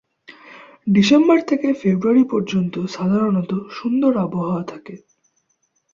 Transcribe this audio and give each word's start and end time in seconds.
December 0.87 1.37
থেকে 1.41 1.67
February 1.73 2.23
পর্যন্ত 2.23 2.73
সাধারণত 2.87 3.51
সুন্দর 3.71 4.13
আবহাওয়া 4.17 4.63
থাকে। 4.63 4.95